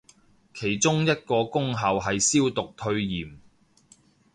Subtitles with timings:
[0.55, 3.39] 其中一個功效係消毒退炎